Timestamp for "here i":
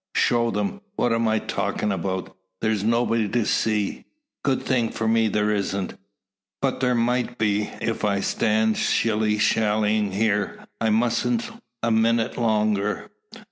10.13-10.89